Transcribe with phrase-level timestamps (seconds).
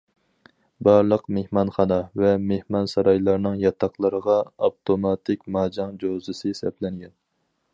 [0.85, 4.39] بارلىق مېھمانخانا ۋە مېھمانسارايلارنىڭ ياتاقلىرىغا
[4.69, 7.15] ئاپتوماتىك ماجاڭ جوزىسى سەپلەنگەن.